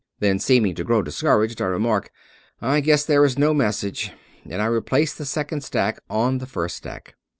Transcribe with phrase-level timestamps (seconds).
[0.19, 2.09] Then seeming to grow discouraged, I remark,"
[2.59, 4.11] I g^ess there is no message";
[4.49, 7.13] and I replace the second stack on the first stack.